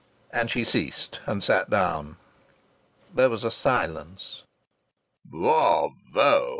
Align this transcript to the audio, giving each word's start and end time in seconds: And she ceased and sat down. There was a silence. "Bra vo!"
And 0.31 0.49
she 0.49 0.63
ceased 0.63 1.19
and 1.27 1.43
sat 1.43 1.69
down. 1.69 2.17
There 3.13 3.29
was 3.29 3.43
a 3.43 3.51
silence. 3.51 4.41
"Bra 5.29 5.89
vo!" 6.11 6.49